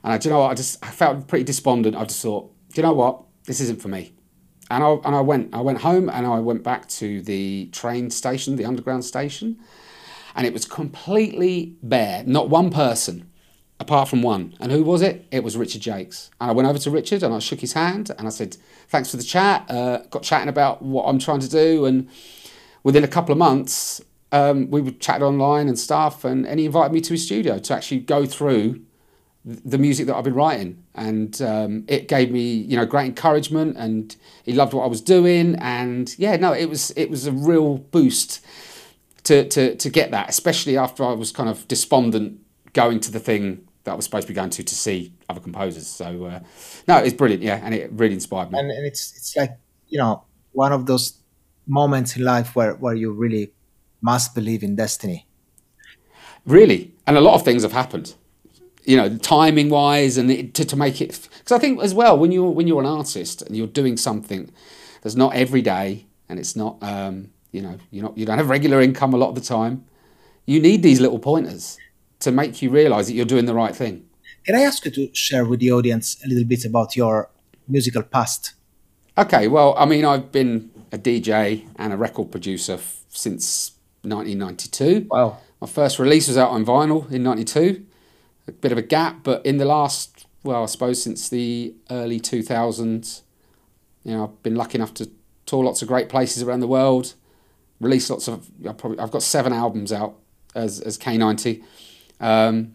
And 0.02 0.12
I, 0.12 0.18
do 0.18 0.28
you 0.28 0.34
know 0.34 0.40
what? 0.40 0.50
I 0.50 0.54
just 0.54 0.84
I 0.84 0.90
felt 0.90 1.28
pretty 1.28 1.44
despondent. 1.44 1.94
I 1.94 2.04
just 2.04 2.20
thought, 2.20 2.52
do 2.72 2.80
you 2.80 2.82
know 2.82 2.94
what? 2.94 3.22
This 3.44 3.60
isn't 3.60 3.80
for 3.80 3.88
me. 3.88 4.12
And 4.70 4.82
I, 4.82 4.90
and 5.04 5.14
I 5.14 5.20
went 5.20 5.54
I 5.54 5.60
went 5.60 5.78
home 5.78 6.10
and 6.10 6.26
I 6.26 6.40
went 6.40 6.64
back 6.64 6.88
to 6.88 7.22
the 7.22 7.66
train 7.66 8.10
station, 8.10 8.56
the 8.56 8.64
underground 8.64 9.04
station, 9.04 9.58
and 10.34 10.46
it 10.46 10.52
was 10.52 10.64
completely 10.64 11.76
bare. 11.82 12.24
Not 12.26 12.50
one 12.50 12.70
person 12.70 13.27
apart 13.80 14.08
from 14.08 14.22
one. 14.22 14.54
And 14.60 14.72
who 14.72 14.82
was 14.82 15.02
it? 15.02 15.26
It 15.30 15.44
was 15.44 15.56
Richard 15.56 15.82
Jacques. 15.82 16.30
And 16.40 16.50
I 16.50 16.52
went 16.52 16.68
over 16.68 16.78
to 16.78 16.90
Richard 16.90 17.22
and 17.22 17.32
I 17.32 17.38
shook 17.38 17.60
his 17.60 17.74
hand 17.74 18.10
and 18.18 18.26
I 18.26 18.30
said, 18.30 18.56
thanks 18.88 19.10
for 19.10 19.16
the 19.16 19.22
chat. 19.22 19.70
Uh, 19.70 19.98
got 20.10 20.22
chatting 20.22 20.48
about 20.48 20.82
what 20.82 21.04
I'm 21.04 21.18
trying 21.18 21.40
to 21.40 21.48
do. 21.48 21.84
And 21.84 22.08
within 22.82 23.04
a 23.04 23.08
couple 23.08 23.32
of 23.32 23.38
months, 23.38 24.00
um, 24.32 24.70
we 24.70 24.80
would 24.80 25.00
chat 25.00 25.22
online 25.22 25.68
and 25.68 25.78
stuff. 25.78 26.24
And, 26.24 26.46
and 26.46 26.58
he 26.58 26.66
invited 26.66 26.92
me 26.92 27.00
to 27.02 27.14
his 27.14 27.24
studio 27.24 27.58
to 27.58 27.74
actually 27.74 28.00
go 28.00 28.26
through 28.26 28.82
the 29.44 29.78
music 29.78 30.06
that 30.06 30.16
I've 30.16 30.24
been 30.24 30.34
writing. 30.34 30.82
And 30.94 31.40
um, 31.40 31.84
it 31.86 32.08
gave 32.08 32.32
me, 32.32 32.52
you 32.52 32.76
know, 32.76 32.84
great 32.84 33.06
encouragement 33.06 33.76
and 33.76 34.14
he 34.44 34.52
loved 34.52 34.74
what 34.74 34.84
I 34.84 34.88
was 34.88 35.00
doing. 35.00 35.54
And 35.54 36.14
yeah, 36.18 36.36
no, 36.36 36.52
it 36.52 36.68
was, 36.68 36.90
it 36.96 37.10
was 37.10 37.26
a 37.26 37.32
real 37.32 37.78
boost 37.78 38.44
to, 39.22 39.48
to, 39.48 39.76
to 39.76 39.88
get 39.88 40.10
that, 40.10 40.28
especially 40.28 40.76
after 40.76 41.04
I 41.04 41.12
was 41.12 41.30
kind 41.30 41.48
of 41.48 41.66
despondent 41.68 42.40
going 42.72 43.00
to 43.00 43.10
the 43.10 43.20
thing 43.20 43.67
that 43.88 43.94
I 43.94 43.96
was 43.96 44.04
supposed 44.04 44.26
to 44.26 44.32
be 44.32 44.34
going 44.34 44.50
to 44.50 44.62
to 44.62 44.74
see 44.74 45.12
other 45.28 45.40
composers. 45.40 45.86
So 45.86 46.26
uh, 46.26 46.40
no, 46.86 46.98
it's 46.98 47.14
brilliant, 47.14 47.42
yeah, 47.42 47.60
and 47.64 47.74
it 47.74 47.90
really 47.92 48.14
inspired 48.14 48.52
me. 48.52 48.58
And, 48.58 48.70
and 48.70 48.86
it's 48.86 49.16
it's 49.16 49.36
like 49.36 49.52
you 49.88 49.98
know 49.98 50.24
one 50.52 50.72
of 50.72 50.86
those 50.86 51.14
moments 51.66 52.16
in 52.16 52.24
life 52.24 52.54
where 52.54 52.74
where 52.74 52.94
you 52.94 53.10
really 53.12 53.52
must 54.00 54.34
believe 54.34 54.62
in 54.62 54.76
destiny. 54.76 55.26
Really, 56.44 56.92
and 57.06 57.16
a 57.16 57.20
lot 57.20 57.34
of 57.34 57.42
things 57.44 57.62
have 57.62 57.72
happened. 57.72 58.14
You 58.84 58.96
know, 58.96 59.16
timing 59.18 59.70
wise, 59.70 60.18
and 60.18 60.30
it, 60.30 60.54
to 60.54 60.64
to 60.66 60.76
make 60.76 61.00
it 61.00 61.28
because 61.38 61.52
I 61.52 61.58
think 61.58 61.82
as 61.82 61.94
well 61.94 62.18
when 62.18 62.30
you're 62.30 62.50
when 62.50 62.66
you're 62.66 62.80
an 62.80 62.86
artist 62.86 63.42
and 63.42 63.56
you're 63.56 63.66
doing 63.66 63.96
something 63.96 64.50
that's 65.02 65.16
not 65.16 65.34
every 65.34 65.62
day 65.62 66.06
and 66.28 66.38
it's 66.38 66.54
not 66.54 66.76
um, 66.82 67.30
you 67.52 67.62
know 67.62 67.78
you're 67.90 68.04
not 68.04 68.18
you 68.18 68.26
don't 68.26 68.36
have 68.36 68.50
regular 68.50 68.82
income 68.82 69.14
a 69.14 69.16
lot 69.16 69.30
of 69.30 69.34
the 69.34 69.40
time. 69.40 69.86
You 70.44 70.60
need 70.60 70.82
these 70.82 71.00
little 71.00 71.18
pointers 71.18 71.78
to 72.20 72.32
make 72.32 72.62
you 72.62 72.70
realize 72.70 73.06
that 73.06 73.14
you're 73.14 73.24
doing 73.24 73.46
the 73.46 73.54
right 73.54 73.74
thing. 73.74 74.04
Can 74.44 74.54
I 74.54 74.60
ask 74.60 74.84
you 74.84 74.90
to 74.92 75.14
share 75.14 75.44
with 75.44 75.60
the 75.60 75.72
audience 75.72 76.22
a 76.24 76.28
little 76.28 76.44
bit 76.44 76.64
about 76.64 76.96
your 76.96 77.30
musical 77.66 78.02
past? 78.02 78.54
Okay, 79.16 79.48
well, 79.48 79.74
I 79.76 79.84
mean, 79.84 80.04
I've 80.04 80.32
been 80.32 80.70
a 80.92 80.98
DJ 80.98 81.66
and 81.76 81.92
a 81.92 81.96
record 81.96 82.30
producer 82.30 82.74
f- 82.74 83.02
since 83.08 83.72
1992. 84.02 85.08
Wow. 85.10 85.38
My 85.60 85.66
first 85.66 85.98
release 85.98 86.28
was 86.28 86.38
out 86.38 86.50
on 86.50 86.64
vinyl 86.64 87.10
in 87.10 87.22
92. 87.22 87.84
A 88.46 88.52
bit 88.52 88.72
of 88.72 88.78
a 88.78 88.82
gap, 88.82 89.24
but 89.24 89.44
in 89.44 89.58
the 89.58 89.64
last, 89.64 90.26
well, 90.42 90.62
I 90.62 90.66
suppose 90.66 91.02
since 91.02 91.28
the 91.28 91.74
early 91.90 92.20
2000s, 92.20 93.22
you 94.04 94.12
know, 94.12 94.24
I've 94.24 94.42
been 94.42 94.54
lucky 94.54 94.78
enough 94.78 94.94
to 94.94 95.10
tour 95.46 95.64
lots 95.64 95.82
of 95.82 95.88
great 95.88 96.08
places 96.08 96.42
around 96.42 96.60
the 96.60 96.68
world, 96.68 97.14
release 97.80 98.08
lots 98.08 98.28
of, 98.28 98.48
I've, 98.66 98.78
probably, 98.78 98.98
I've 98.98 99.10
got 99.10 99.22
seven 99.22 99.52
albums 99.52 99.92
out 99.92 100.16
as, 100.54 100.80
as 100.80 100.96
K90. 100.96 101.62
Um, 102.20 102.74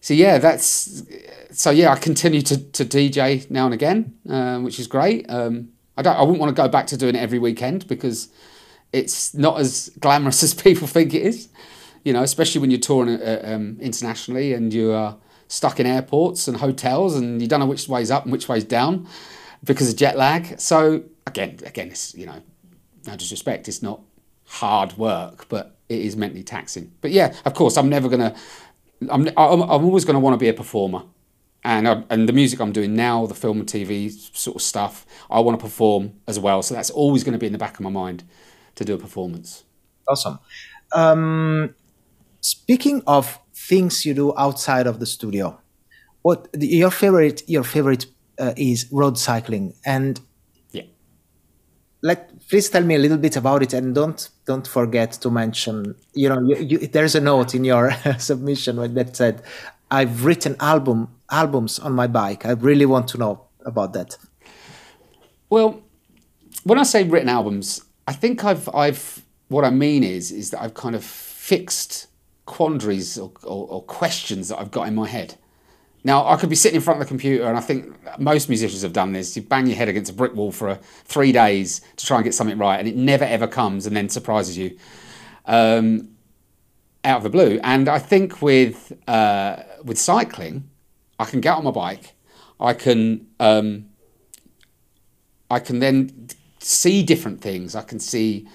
so 0.00 0.14
yeah, 0.14 0.38
that's 0.38 1.02
so 1.50 1.70
yeah. 1.70 1.92
I 1.92 1.96
continue 1.96 2.42
to, 2.42 2.56
to 2.72 2.84
DJ 2.84 3.50
now 3.50 3.66
and 3.66 3.74
again, 3.74 4.18
uh, 4.28 4.58
which 4.60 4.78
is 4.80 4.86
great. 4.86 5.26
Um, 5.28 5.70
I 5.96 6.02
don't. 6.02 6.16
I 6.16 6.22
wouldn't 6.22 6.40
want 6.40 6.54
to 6.54 6.62
go 6.62 6.68
back 6.68 6.86
to 6.88 6.96
doing 6.96 7.14
it 7.14 7.18
every 7.18 7.38
weekend 7.38 7.86
because 7.86 8.28
it's 8.92 9.34
not 9.34 9.60
as 9.60 9.90
glamorous 10.00 10.42
as 10.42 10.54
people 10.54 10.86
think 10.86 11.14
it 11.14 11.22
is. 11.22 11.48
You 12.02 12.14
know, 12.14 12.22
especially 12.22 12.62
when 12.62 12.70
you're 12.70 12.80
touring 12.80 13.20
uh, 13.20 13.42
um, 13.44 13.76
internationally 13.80 14.54
and 14.54 14.72
you 14.72 14.92
are 14.92 15.18
stuck 15.48 15.80
in 15.80 15.86
airports 15.86 16.48
and 16.48 16.56
hotels 16.56 17.14
and 17.14 17.42
you 17.42 17.48
don't 17.48 17.60
know 17.60 17.66
which 17.66 17.88
way's 17.88 18.10
up 18.10 18.22
and 18.22 18.32
which 18.32 18.48
way's 18.48 18.64
down 18.64 19.06
because 19.64 19.90
of 19.90 19.96
jet 19.96 20.16
lag. 20.16 20.58
So 20.58 21.02
again, 21.26 21.58
again, 21.66 21.88
it's 21.88 22.14
you 22.14 22.24
know, 22.24 22.40
no 23.06 23.16
disrespect, 23.16 23.68
it's 23.68 23.82
not 23.82 24.00
hard 24.46 24.96
work, 24.96 25.46
but 25.48 25.76
it 25.90 26.00
is 26.00 26.16
mentally 26.16 26.42
taxing. 26.42 26.92
But 27.00 27.10
yeah, 27.10 27.34
of 27.44 27.54
course, 27.54 27.76
I'm 27.76 27.88
never 27.88 28.08
gonna. 28.08 28.34
I'm 29.10 29.28
I'm, 29.36 29.62
I'm 29.62 29.84
always 29.84 30.04
gonna 30.04 30.20
want 30.20 30.34
to 30.34 30.38
be 30.38 30.48
a 30.48 30.54
performer, 30.54 31.02
and 31.64 31.88
I, 31.88 32.04
and 32.08 32.28
the 32.28 32.32
music 32.32 32.60
I'm 32.60 32.72
doing 32.72 32.94
now, 32.94 33.26
the 33.26 33.34
film 33.34 33.60
and 33.60 33.68
TV 33.68 34.10
sort 34.36 34.56
of 34.56 34.62
stuff, 34.62 35.04
I 35.30 35.40
want 35.40 35.58
to 35.58 35.62
perform 35.62 36.14
as 36.26 36.38
well. 36.38 36.62
So 36.62 36.74
that's 36.74 36.90
always 36.90 37.24
going 37.24 37.32
to 37.32 37.38
be 37.38 37.46
in 37.46 37.52
the 37.52 37.58
back 37.58 37.74
of 37.74 37.80
my 37.80 37.90
mind 37.90 38.24
to 38.76 38.84
do 38.84 38.94
a 38.94 38.98
performance. 38.98 39.64
Awesome. 40.08 40.38
Um, 40.92 41.74
speaking 42.40 43.02
of 43.06 43.38
things 43.54 44.06
you 44.06 44.14
do 44.14 44.32
outside 44.38 44.86
of 44.86 45.00
the 45.00 45.06
studio, 45.06 45.60
what 46.22 46.48
your 46.58 46.90
favorite 46.90 47.42
your 47.48 47.64
favorite 47.64 48.06
uh, 48.38 48.54
is 48.56 48.86
road 48.90 49.18
cycling 49.18 49.74
and 49.84 50.20
yeah 50.72 50.82
like 52.02 52.48
please 52.48 52.68
tell 52.68 52.82
me 52.82 52.94
a 52.94 52.98
little 52.98 53.18
bit 53.18 53.36
about 53.36 53.62
it 53.62 53.72
and 53.72 53.94
don't 53.94 54.30
don't 54.50 54.66
forget 54.66 55.10
to 55.22 55.28
mention 55.42 55.74
you 56.22 56.28
know 56.30 56.40
you, 56.48 56.56
you, 56.70 56.78
there's 56.94 57.14
a 57.14 57.24
note 57.32 57.50
in 57.58 57.62
your 57.72 57.84
submission 58.30 58.74
that 58.94 59.16
said 59.20 59.36
i've 59.98 60.24
written 60.26 60.54
album 60.60 60.98
albums 61.30 61.78
on 61.78 61.92
my 61.92 62.06
bike. 62.06 62.44
I 62.44 62.52
really 62.52 62.86
want 62.86 63.06
to 63.08 63.18
know 63.18 63.34
about 63.64 63.92
that. 63.92 64.16
Well 65.48 65.70
when 66.64 66.78
i 66.78 66.82
say 66.82 67.04
written 67.04 67.28
albums 67.28 67.82
i 68.06 68.12
think 68.12 68.44
i've 68.44 68.68
i've 68.74 69.24
what 69.48 69.64
i 69.64 69.70
mean 69.70 70.02
is 70.04 70.30
is 70.30 70.50
that 70.50 70.60
i've 70.62 70.74
kind 70.74 70.94
of 70.94 71.04
fixed 71.04 72.08
quandaries 72.44 73.16
or, 73.16 73.32
or, 73.44 73.66
or 73.68 73.82
questions 73.82 74.48
that 74.48 74.58
i've 74.58 74.70
got 74.70 74.86
in 74.88 74.94
my 74.94 75.08
head 75.08 75.36
now, 76.02 76.26
I 76.26 76.36
could 76.36 76.48
be 76.48 76.56
sitting 76.56 76.76
in 76.76 76.82
front 76.82 77.00
of 77.00 77.06
the 77.06 77.08
computer, 77.08 77.44
and 77.44 77.58
I 77.58 77.60
think 77.60 77.94
most 78.18 78.48
musicians 78.48 78.82
have 78.82 78.94
done 78.94 79.12
this. 79.12 79.36
You 79.36 79.42
bang 79.42 79.66
your 79.66 79.76
head 79.76 79.88
against 79.88 80.10
a 80.10 80.14
brick 80.14 80.34
wall 80.34 80.50
for 80.50 80.68
a, 80.68 80.76
three 81.04 81.30
days 81.30 81.82
to 81.96 82.06
try 82.06 82.16
and 82.16 82.24
get 82.24 82.34
something 82.34 82.56
right, 82.56 82.78
and 82.78 82.88
it 82.88 82.96
never 82.96 83.24
ever 83.24 83.46
comes, 83.46 83.86
and 83.86 83.94
then 83.94 84.08
surprises 84.08 84.56
you 84.56 84.78
um, 85.44 86.08
out 87.04 87.18
of 87.18 87.22
the 87.22 87.30
blue. 87.30 87.60
And 87.62 87.88
I 87.88 87.98
think 87.98 88.40
with 88.40 88.92
uh, 89.06 89.62
with 89.84 89.98
cycling, 89.98 90.70
I 91.18 91.26
can 91.26 91.40
get 91.40 91.54
on 91.54 91.64
my 91.64 91.70
bike, 91.70 92.14
I 92.58 92.72
can 92.72 93.26
um, 93.38 93.90
I 95.50 95.58
can 95.58 95.80
then 95.80 96.28
see 96.60 97.02
different 97.02 97.42
things. 97.42 97.74
I 97.74 97.82
can 97.82 98.00
see 98.00 98.48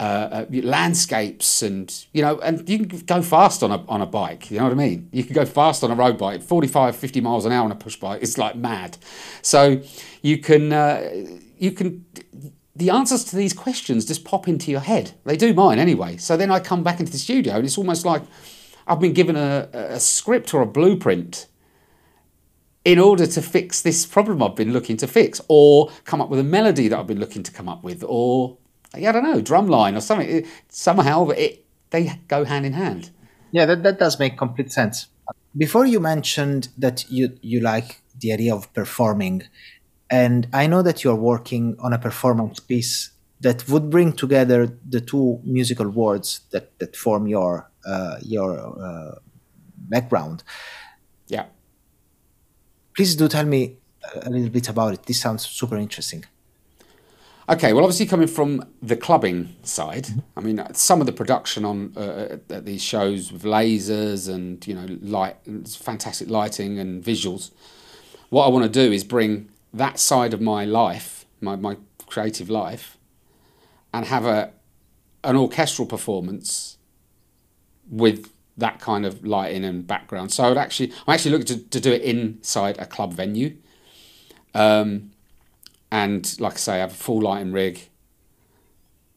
uh, 0.00 0.02
uh, 0.02 0.46
landscapes 0.62 1.62
and 1.62 2.06
you 2.12 2.22
know 2.22 2.38
and 2.40 2.68
you 2.68 2.86
can 2.86 2.98
go 3.00 3.20
fast 3.20 3.62
on 3.64 3.72
a, 3.72 3.84
on 3.88 4.00
a 4.00 4.06
bike 4.06 4.50
you 4.50 4.58
know 4.58 4.64
what 4.64 4.72
I 4.72 4.76
mean? 4.76 5.08
You 5.12 5.24
can 5.24 5.34
go 5.34 5.44
fast 5.44 5.82
on 5.82 5.90
a 5.90 5.94
road 5.94 6.18
bike 6.18 6.42
45 6.42 6.94
50 6.94 7.20
miles 7.20 7.44
an 7.44 7.52
hour 7.52 7.64
on 7.64 7.72
a 7.72 7.76
push 7.76 7.96
bike 7.96 8.22
it's 8.22 8.38
like 8.38 8.54
mad. 8.54 8.96
So 9.42 9.82
you 10.22 10.38
can 10.38 10.72
uh, 10.72 11.10
you 11.58 11.72
can 11.72 12.04
the 12.76 12.90
answers 12.90 13.24
to 13.24 13.36
these 13.36 13.52
questions 13.52 14.04
just 14.04 14.24
pop 14.24 14.46
into 14.46 14.70
your 14.70 14.80
head. 14.80 15.10
They 15.24 15.36
do 15.36 15.52
mine 15.52 15.80
anyway. 15.80 16.16
So 16.16 16.36
then 16.36 16.52
I 16.52 16.60
come 16.60 16.84
back 16.84 17.00
into 17.00 17.10
the 17.10 17.18
studio 17.18 17.54
and 17.54 17.64
it's 17.64 17.76
almost 17.76 18.06
like 18.06 18.22
I've 18.86 19.00
been 19.00 19.14
given 19.14 19.34
a, 19.34 19.68
a 19.72 20.00
script 20.00 20.54
or 20.54 20.62
a 20.62 20.66
blueprint 20.66 21.48
in 22.84 23.00
order 23.00 23.26
to 23.26 23.42
fix 23.42 23.82
this 23.82 24.06
problem 24.06 24.42
I've 24.42 24.54
been 24.54 24.72
looking 24.72 24.96
to 24.98 25.08
fix 25.08 25.40
or 25.48 25.90
come 26.04 26.20
up 26.20 26.30
with 26.30 26.38
a 26.38 26.44
melody 26.44 26.86
that 26.88 26.98
I've 26.98 27.06
been 27.08 27.18
looking 27.18 27.42
to 27.42 27.52
come 27.52 27.68
up 27.68 27.82
with 27.82 28.04
or 28.06 28.58
I 28.94 29.12
don't 29.12 29.22
know, 29.22 29.40
drumline 29.40 29.96
or 29.96 30.00
something. 30.00 30.46
Somehow 30.68 31.28
it, 31.30 31.64
they 31.90 32.20
go 32.28 32.44
hand 32.44 32.66
in 32.66 32.72
hand. 32.72 33.10
Yeah, 33.52 33.66
that, 33.66 33.82
that 33.82 33.98
does 33.98 34.18
make 34.18 34.36
complete 34.36 34.72
sense. 34.72 35.08
Before 35.56 35.86
you 35.86 36.00
mentioned 36.00 36.68
that 36.78 37.04
you, 37.10 37.38
you 37.42 37.60
like 37.60 38.02
the 38.20 38.32
idea 38.32 38.54
of 38.54 38.72
performing, 38.72 39.42
And 40.10 40.48
I 40.52 40.66
know 40.66 40.82
that 40.82 41.04
you're 41.04 41.14
working 41.14 41.76
on 41.80 41.92
a 41.92 41.98
performance 41.98 42.60
piece 42.60 43.10
that 43.40 43.68
would 43.68 43.90
bring 43.90 44.12
together 44.12 44.76
the 44.88 45.00
two 45.00 45.40
musical 45.44 45.88
worlds 45.88 46.40
that, 46.50 46.76
that 46.78 46.96
form 46.96 47.26
your 47.26 47.70
uh, 47.86 48.16
your 48.22 48.58
uh, 48.58 49.14
background. 49.76 50.42
Yeah. 51.28 51.46
Please 52.94 53.14
do 53.14 53.28
tell 53.28 53.44
me 53.44 53.76
a 54.22 54.28
little 54.28 54.50
bit 54.50 54.68
about 54.68 54.94
it. 54.94 55.02
This 55.04 55.20
sounds 55.20 55.46
super 55.46 55.76
interesting. 55.76 56.24
Okay, 57.50 57.72
well, 57.72 57.82
obviously 57.84 58.04
coming 58.04 58.28
from 58.28 58.62
the 58.82 58.94
clubbing 58.94 59.56
side, 59.62 60.06
I 60.36 60.40
mean, 60.42 60.62
some 60.74 61.00
of 61.00 61.06
the 61.06 61.14
production 61.14 61.64
on 61.64 61.94
uh, 61.96 62.36
at 62.50 62.66
these 62.66 62.82
shows 62.82 63.32
with 63.32 63.42
lasers 63.42 64.28
and 64.32 64.64
you 64.66 64.74
know 64.74 64.86
light, 65.00 65.36
fantastic 65.66 66.28
lighting 66.28 66.78
and 66.78 67.02
visuals. 67.02 67.50
What 68.28 68.44
I 68.44 68.48
want 68.50 68.64
to 68.64 68.86
do 68.86 68.92
is 68.92 69.02
bring 69.02 69.48
that 69.72 69.98
side 69.98 70.34
of 70.34 70.42
my 70.42 70.66
life, 70.66 71.24
my, 71.40 71.56
my 71.56 71.78
creative 72.06 72.50
life, 72.50 72.98
and 73.94 74.04
have 74.04 74.26
a 74.26 74.52
an 75.24 75.36
orchestral 75.36 75.86
performance 75.86 76.76
with 77.88 78.30
that 78.58 78.78
kind 78.78 79.06
of 79.06 79.26
lighting 79.26 79.64
and 79.64 79.86
background. 79.86 80.32
So 80.32 80.44
I'd 80.50 80.58
actually, 80.58 80.92
I'm 81.06 81.14
actually 81.14 81.30
looking 81.30 81.46
to, 81.46 81.58
to 81.70 81.80
do 81.80 81.92
it 81.92 82.02
inside 82.02 82.76
a 82.78 82.84
club 82.84 83.14
venue. 83.14 83.56
Um, 84.54 85.12
and 85.90 86.38
like 86.40 86.54
I 86.54 86.56
say, 86.56 86.74
I 86.74 86.78
have 86.78 86.92
a 86.92 86.94
full 86.94 87.22
lighting 87.22 87.52
rig, 87.52 87.88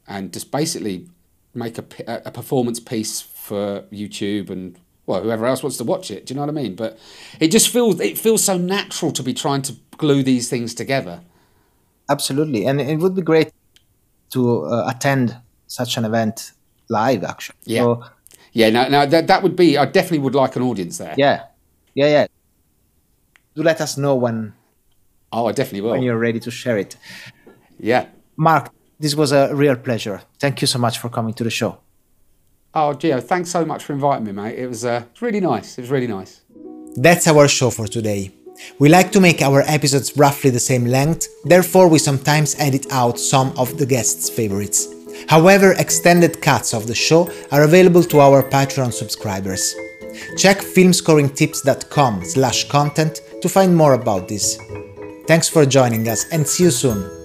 and 0.07 0.31
just 0.33 0.51
basically 0.51 1.07
make 1.53 1.77
a, 1.77 1.85
a 2.25 2.31
performance 2.31 2.79
piece 2.79 3.21
for 3.21 3.81
YouTube 3.91 4.49
and 4.49 4.79
well 5.05 5.21
whoever 5.21 5.45
else 5.45 5.63
wants 5.63 5.77
to 5.77 5.83
watch 5.83 6.11
it. 6.11 6.25
Do 6.25 6.33
you 6.33 6.35
know 6.35 6.45
what 6.45 6.57
I 6.57 6.61
mean? 6.61 6.75
But 6.75 6.97
it 7.39 7.49
just 7.49 7.69
feels 7.69 7.99
it 7.99 8.17
feels 8.17 8.43
so 8.43 8.57
natural 8.57 9.11
to 9.11 9.23
be 9.23 9.33
trying 9.33 9.61
to 9.63 9.75
glue 9.97 10.23
these 10.23 10.49
things 10.49 10.73
together. 10.73 11.21
Absolutely, 12.09 12.65
and 12.65 12.81
it 12.81 12.99
would 12.99 13.15
be 13.15 13.21
great 13.21 13.51
to 14.31 14.65
uh, 14.65 14.91
attend 14.93 15.37
such 15.67 15.97
an 15.97 16.05
event 16.05 16.53
live. 16.89 17.23
Actually, 17.23 17.57
yeah, 17.65 17.81
so, 17.81 18.05
yeah. 18.53 18.69
Now, 18.69 18.87
now 18.87 19.05
that 19.05 19.27
that 19.27 19.43
would 19.43 19.55
be. 19.55 19.77
I 19.77 19.85
definitely 19.85 20.19
would 20.19 20.35
like 20.35 20.55
an 20.55 20.61
audience 20.61 20.97
there. 20.97 21.15
Yeah, 21.17 21.43
yeah, 21.93 22.07
yeah. 22.07 22.27
Do 23.55 23.63
let 23.63 23.81
us 23.81 23.97
know 23.97 24.15
when 24.15 24.53
Oh, 25.31 25.47
I 25.47 25.51
definitely 25.51 25.81
will. 25.81 25.91
When 25.91 26.03
you're 26.03 26.17
ready 26.17 26.39
to 26.39 26.51
share 26.51 26.77
it. 26.77 26.97
Yeah. 27.79 28.07
Mark, 28.35 28.69
this 28.99 29.15
was 29.15 29.31
a 29.31 29.53
real 29.53 29.75
pleasure. 29.75 30.21
Thank 30.39 30.61
you 30.61 30.67
so 30.67 30.79
much 30.79 30.99
for 30.99 31.09
coming 31.09 31.33
to 31.35 31.43
the 31.43 31.49
show. 31.49 31.79
Oh, 32.73 32.93
Gio, 32.93 33.21
thanks 33.21 33.49
so 33.49 33.65
much 33.65 33.83
for 33.83 33.93
inviting 33.93 34.25
me, 34.25 34.31
mate. 34.31 34.57
It 34.57 34.67
was 34.67 34.85
uh, 34.85 35.03
really 35.19 35.41
nice. 35.41 35.77
It 35.77 35.81
was 35.81 35.91
really 35.91 36.07
nice. 36.07 36.41
That's 36.95 37.27
our 37.27 37.47
show 37.47 37.69
for 37.69 37.87
today. 37.87 38.31
We 38.79 38.89
like 38.89 39.11
to 39.13 39.19
make 39.19 39.41
our 39.41 39.61
episodes 39.61 40.15
roughly 40.17 40.51
the 40.51 40.59
same 40.59 40.85
length, 40.85 41.27
therefore, 41.45 41.87
we 41.87 41.99
sometimes 41.99 42.55
edit 42.59 42.85
out 42.91 43.19
some 43.19 43.53
of 43.57 43.77
the 43.77 43.85
guests' 43.85 44.29
favorites. 44.29 44.87
However, 45.27 45.73
extended 45.73 46.41
cuts 46.41 46.73
of 46.73 46.87
the 46.87 46.95
show 46.95 47.29
are 47.51 47.63
available 47.63 48.03
to 48.03 48.19
our 48.19 48.43
Patreon 48.43 48.93
subscribers. 48.93 49.75
Check 50.37 50.57
filmscoringtips.com 50.59 52.25
slash 52.25 52.67
content 52.69 53.21
to 53.41 53.49
find 53.49 53.75
more 53.75 53.93
about 53.93 54.27
this. 54.27 54.59
Thanks 55.27 55.47
for 55.47 55.65
joining 55.65 56.07
us 56.07 56.25
and 56.31 56.47
see 56.47 56.65
you 56.65 56.71
soon. 56.71 57.20